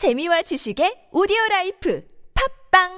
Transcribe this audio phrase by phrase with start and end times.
[0.00, 2.02] 재미와 지식의 오디오 라이프
[2.70, 2.88] 팟빵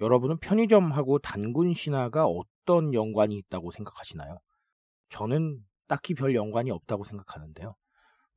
[0.00, 4.40] 여러분은 편의점하고 단군 신화가 어떤 연관이 있다고 생각하시나요?
[5.10, 7.76] 저는 딱히 별 연관이 없다고 생각하는데요.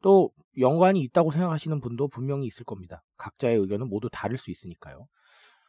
[0.04, 0.30] 또
[0.60, 3.02] 연관이 있다고 생각하시는 분도 분명히 있을 겁니다.
[3.18, 5.08] 각자의 의견은 모두 다를 수 있으니까요.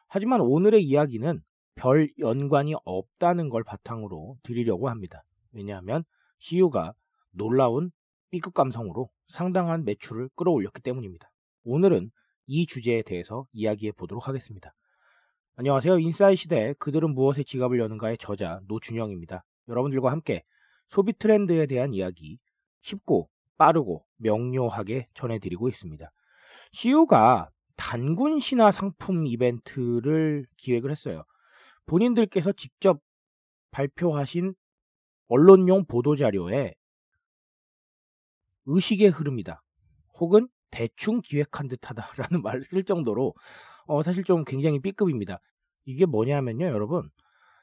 [0.08, 1.40] 하지만 오늘의 이야기는
[1.74, 5.24] 별 연관이 없다는 걸 바탕으로 드리려고 합니다.
[5.52, 6.04] 왜냐하면
[6.38, 6.94] CU가
[7.30, 7.90] 놀라운
[8.30, 11.30] B급 감성으로 상당한 매출을 끌어올렸기 때문입니다.
[11.64, 12.10] 오늘은
[12.46, 14.74] 이 주제에 대해서 이야기해 보도록 하겠습니다.
[15.56, 15.98] 안녕하세요.
[15.98, 19.44] 인사이 시대 그들은 무엇에 지갑을 여는가의 저자 노준영입니다.
[19.68, 20.42] 여러분들과 함께
[20.88, 22.38] 소비 트렌드에 대한 이야기
[22.82, 26.10] 쉽고 빠르고 명료하게 전해드리고 있습니다.
[26.72, 31.24] CU가 단군 신화 상품 이벤트를 기획을 했어요.
[31.86, 33.00] 본인들께서 직접
[33.70, 34.54] 발표하신
[35.28, 36.74] 언론용 보도자료에
[38.66, 39.62] 의식의 흐름이다.
[40.20, 43.34] 혹은 대충 기획한 듯하다라는 말을 쓸 정도로
[43.86, 45.40] 어, 사실 좀 굉장히 B급입니다.
[45.84, 47.10] 이게 뭐냐면요, 여러분.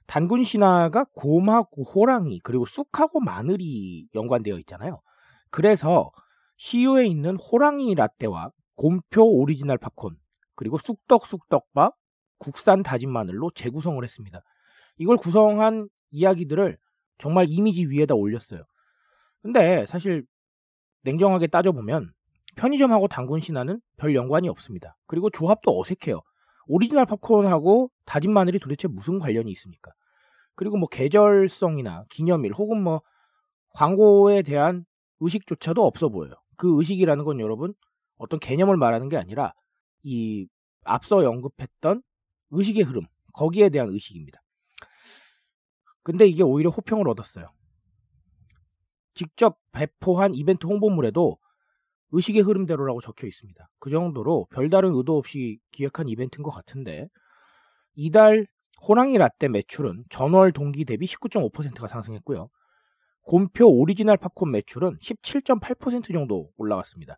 [0.08, 5.02] 단군 신화가 곰하고 호랑이 그리고 쑥하고 마늘이 연관되어 있잖아요.
[5.52, 6.12] 그래서
[6.58, 10.18] CU에 있는 호랑이 라떼와 곰표 오리지널 팝콘
[10.56, 11.96] 그리고 쑥떡 쑥떡바
[12.40, 14.42] 국산 다진 마늘로 재구성을 했습니다.
[14.98, 16.78] 이걸 구성한 이야기들을
[17.20, 18.64] 정말 이미지 위에다 올렸어요.
[19.42, 20.26] 근데 사실
[21.04, 22.12] 냉정하게 따져보면
[22.56, 24.98] 편의점하고 단군 신화는 별 연관이 없습니다.
[25.06, 26.22] 그리고 조합도 어색해요.
[26.68, 29.92] 오리지널 팝콘하고 다진 마늘이 도대체 무슨 관련이 있습니까?
[30.56, 33.02] 그리고 뭐 계절성이나 기념일 혹은 뭐
[33.76, 34.86] 광고에 대한
[35.20, 36.34] 의식조차도 없어 보여요.
[36.58, 37.74] 그 의식이라는 건 여러분
[38.18, 39.54] 어떤 개념을 말하는 게 아니라
[40.04, 40.48] 이
[40.84, 42.02] 앞서 언급했던
[42.52, 44.42] 의식의 흐름, 거기에 대한 의식입니다.
[46.04, 47.52] 근데 이게 오히려 호평을 얻었어요.
[49.14, 51.38] 직접 배포한 이벤트 홍보물에도
[52.12, 53.70] 의식의 흐름대로라고 적혀 있습니다.
[53.80, 57.08] 그 정도로 별다른 의도 없이 기획한 이벤트인 것 같은데
[57.94, 58.48] 이달
[58.88, 62.50] 호랑이 라떼 매출은 전월 동기 대비 19.5%가 상승했고요.
[63.24, 67.18] 곰표 오리지널 팝콘 매출은 17.8% 정도 올라갔습니다.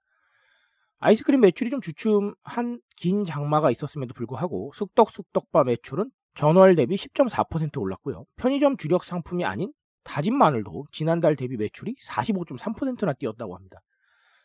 [1.04, 8.26] 아이스크림 매출이 좀 주춤한 긴 장마가 있었음에도 불구하고 쑥떡쑥떡바 매출은 전월 대비 10.4% 올랐고요.
[8.36, 9.74] 편의점 주력 상품이 아닌
[10.04, 13.80] 다진 마늘도 지난달 대비 매출이 45.3%나 뛰었다고 합니다.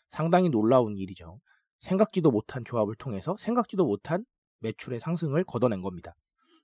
[0.08, 1.38] 상당히 놀라운 일이죠.
[1.80, 4.24] 생각지도 못한 조합을 통해서 생각지도 못한
[4.60, 6.14] 매출의 상승을 걷어낸 겁니다.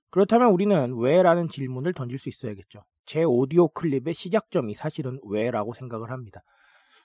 [0.09, 2.83] 그렇다면 우리는 왜 라는 질문을 던질 수 있어야겠죠.
[3.05, 6.41] 제 오디오 클립의 시작점이 사실은 왜라고 생각을 합니다.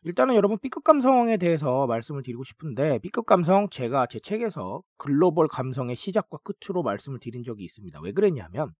[0.04, 5.96] 일단은 여러분 B급 감성에 대해서 말씀을 드리고 싶은데 B급 감성 제가 제 책에서 글로벌 감성의
[5.96, 8.00] 시작과 끝으로 말씀을 드린 적이 있습니다.
[8.02, 8.70] 왜 그랬냐면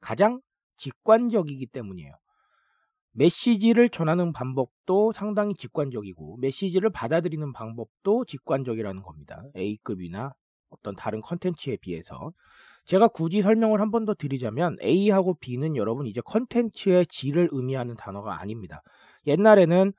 [0.00, 0.40] 가장
[0.76, 2.12] 직관적이기 때문이에요.
[3.12, 9.42] 메시지를 전하는 방법도 상당히 직관적이고 메시지를 받아들이는 방법도 직관적이라는 겁니다.
[9.56, 10.32] A급이나
[10.68, 12.32] 어떤 다른 컨텐츠에 비해서
[12.84, 18.38] 제가 굳이 설명을 한 번 더 드리자면 A하고 B는 여러분 이제 컨텐츠의 질을 의미하는 단어가
[18.40, 18.82] 아닙니다.
[19.26, 19.92] 옛날에는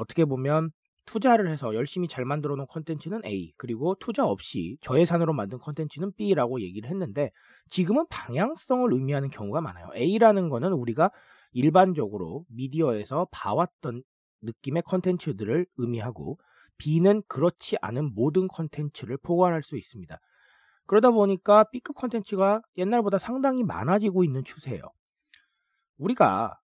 [0.00, 0.70] 어떻게 보면
[1.06, 6.60] 투자를 해서 열심히 잘 만들어 놓은 컨텐츠는 A, 그리고 투자 없이 저예산으로 만든 컨텐츠는 B라고
[6.60, 7.30] 얘기를 했는데
[7.68, 9.90] 지금은 방향성을 의미하는 경우가 많아요.
[9.94, 11.10] A라는 거는 우리가
[11.52, 14.02] 일반적으로 미디어에서 봐왔던
[14.42, 16.38] 느낌의 컨텐츠들을 의미하고
[16.78, 20.18] B는 그렇지 않은 모든 컨텐츠를 포괄할 수 있습니다.
[20.86, 24.82] 그러다 보니까 B급 컨텐츠가 옛날보다 상당히 많아지고 있는 추세예요.
[25.98, 26.58] 우리가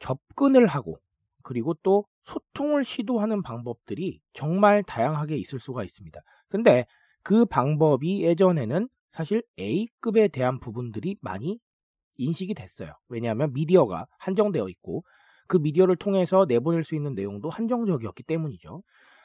[0.00, 0.98] 접근을 하고
[1.42, 6.20] 그리고 또 소통을 시도하는 방법들이 정말 다양하게 있을 수가 있습니다.
[6.48, 6.86] 근데
[7.22, 11.58] 그 방법이 예전에는 사실 A급에 대한 부분들이 많이
[12.16, 12.92] 인식이 됐어요.
[13.08, 15.04] 왜냐하면 미디어가 한정되어 있고
[15.48, 18.82] 그 미디어를 통해서 내보낼 수 있는 내용도 한정적이었기 때문이죠.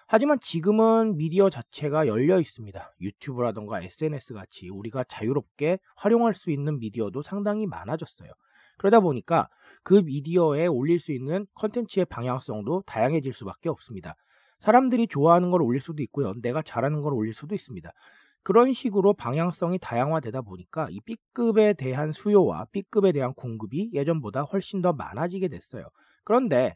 [0.07, 2.95] 하지만 지금은 미디어 자체가 열려 있습니다.
[2.99, 8.29] 유튜브라던가 SNS 같이 우리가 자유롭게 활용할 수 있는 미디어도 상당히 많아졌어요.
[8.81, 9.47] 그러다 보니까
[9.83, 14.15] 그 미디어에 올릴 수 있는 컨텐츠의 방향성도 다양해질 수밖에 없습니다.
[14.59, 16.33] 사람들이 좋아하는 걸 올릴 수도 있고요.
[16.41, 17.91] 내가 잘하는 걸 올릴 수도 있습니다.
[18.41, 24.93] 그런 식으로 방향성이 다양화되다 보니까 이 B급에 대한 수요와 B급에 대한 공급이 예전보다 훨씬 더
[24.93, 25.85] 많아지게 됐어요.
[26.23, 26.75] 그런데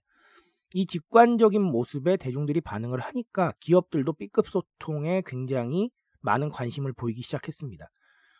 [0.76, 5.90] 이 직관적인 모습에 대중들이 반응을 하니까 기업들도 B급 소통에 굉장히
[6.22, 7.90] 많은 관심을 보이기 시작했습니다.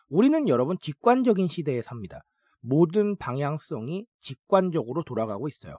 [0.10, 2.22] 우리는 여러분 직관적인 시대에 삽니다.
[2.68, 5.78] 모든 방향성이 직관적으로 돌아가고 있어요.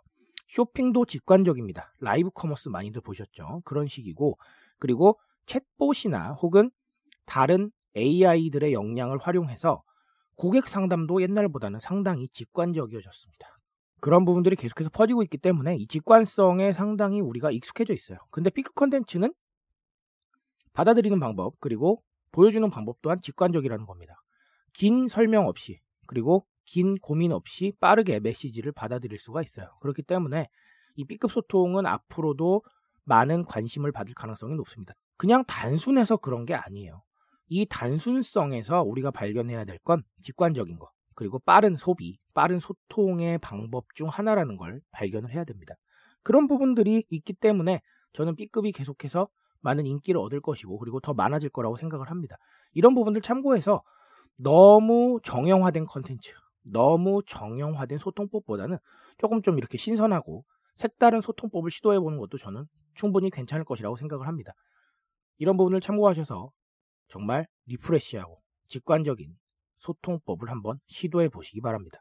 [0.48, 1.92] 쇼핑도 직관적입니다.
[2.00, 3.62] 라이브 커머스 많이들 보셨죠?
[3.64, 4.38] 그런 식이고,
[4.78, 6.70] 그리고 챗봇이나 혹은
[7.24, 9.82] 다른 AI들의 역량을 활용해서
[10.36, 13.48] 고객 상담도 옛날보다는 상당히 직관적이어졌습니다.
[14.00, 18.18] 그런 부분들이 계속해서 퍼지고 있기 때문에 이 직관성에 상당히 우리가 익숙해져 있어요.
[18.30, 19.32] 근데 B급 컨텐츠는
[20.74, 22.02] 받아들이는 방법 그리고
[22.32, 24.20] 보여주는 방법 또한 직관적이라는 겁니다.
[24.74, 29.68] 긴 설명 없이 그리고 긴 고민 없이 빠르게 메시지를 받아들일 수가 있어요.
[29.80, 30.48] 그렇기 때문에
[30.96, 32.62] 이 B급 소통은 앞으로도
[33.04, 34.94] 많은 관심을 받을 가능성이 높습니다.
[35.16, 37.02] 그냥 단순해서 그런 게 아니에요.
[37.48, 44.08] 이 단순성에서 우리가 발견해야 될 건 직관적인 거, 그리고 빠른 소비, 빠른 소통의 방법 중
[44.08, 45.74] 하나라는 걸 발견을 해야 됩니다.
[46.24, 47.80] 그런 부분들이 있기 때문에
[48.14, 49.28] 저는 B급이 계속해서
[49.60, 52.36] 많은 인기를 얻을 것이고 그리고 더 많아질 거라고 생각을 합니다.
[52.72, 53.82] 이런 부분들 참고해서
[54.38, 56.32] 너무 정형화된 컨텐츠,
[56.70, 58.78] 너무 정형화된 소통법보다는
[59.18, 60.44] 조금 좀 이렇게 신선하고
[60.76, 64.52] 색다른 소통법을 시도해 보는 것도 저는 충분히 괜찮을 것이라고 생각을 합니다.
[65.38, 66.50] 이런 부분을 참고하셔서
[67.08, 69.34] 정말 리프레시하고 직관적인
[69.78, 72.00] 소통법을 한번 시도해 보시기 바랍니다.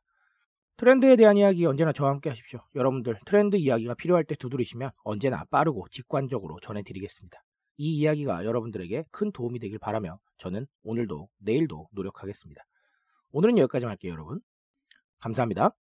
[0.77, 2.59] 트렌드에 대한 이야기 언제나 저와 함께 하십시오.
[2.75, 7.39] 여러분들 트렌드 이야기가 필요할 때 두드리시면 언제나 빠르고 직관적으로 전해드리겠습니다.
[7.77, 12.61] 이 이야기가 여러분들에게 큰 도움이 되길 바라며 저는 오늘도 내일도 노력하겠습니다.
[13.31, 14.41] 오늘은 여기까지 할게요, 여러분.
[15.25, 15.75] 감사합니다.